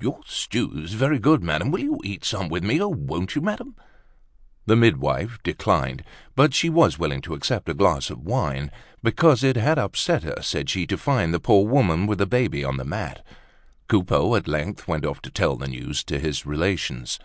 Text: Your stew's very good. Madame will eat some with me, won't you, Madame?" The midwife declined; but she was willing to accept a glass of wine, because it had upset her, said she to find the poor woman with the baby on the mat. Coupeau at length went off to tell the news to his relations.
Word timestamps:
Your 0.00 0.20
stew's 0.24 0.92
very 0.92 1.18
good. 1.18 1.42
Madame 1.42 1.72
will 1.72 1.98
eat 2.04 2.24
some 2.24 2.48
with 2.48 2.62
me, 2.62 2.78
won't 2.80 3.34
you, 3.34 3.40
Madame?" 3.42 3.74
The 4.64 4.76
midwife 4.76 5.40
declined; 5.42 6.04
but 6.36 6.54
she 6.54 6.70
was 6.70 7.00
willing 7.00 7.20
to 7.22 7.34
accept 7.34 7.68
a 7.68 7.74
glass 7.74 8.08
of 8.08 8.20
wine, 8.20 8.70
because 9.02 9.42
it 9.42 9.56
had 9.56 9.80
upset 9.80 10.22
her, 10.22 10.36
said 10.40 10.70
she 10.70 10.86
to 10.86 10.96
find 10.96 11.34
the 11.34 11.40
poor 11.40 11.66
woman 11.66 12.06
with 12.06 12.18
the 12.18 12.26
baby 12.26 12.62
on 12.62 12.76
the 12.76 12.84
mat. 12.84 13.26
Coupeau 13.88 14.36
at 14.36 14.46
length 14.46 14.86
went 14.86 15.04
off 15.04 15.20
to 15.22 15.30
tell 15.30 15.56
the 15.56 15.66
news 15.66 16.04
to 16.04 16.20
his 16.20 16.46
relations. 16.46 17.18